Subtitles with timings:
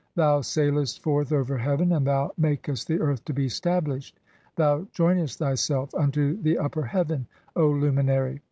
[0.15, 4.19] Thou sailest forth over heaven, and thou "makest the earth to be stablished;
[4.55, 8.39] thou joinest thyself unto the "upper heaven, O Luminary.